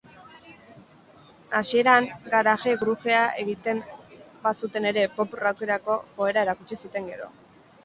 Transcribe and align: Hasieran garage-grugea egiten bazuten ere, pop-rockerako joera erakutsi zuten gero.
Hasieran 1.59 2.07
garage-grugea 2.31 3.21
egiten 3.43 3.83
bazuten 4.49 4.89
ere, 4.95 5.07
pop-rockerako 5.21 6.01
joera 6.19 6.49
erakutsi 6.49 6.83
zuten 6.83 7.15
gero. 7.15 7.33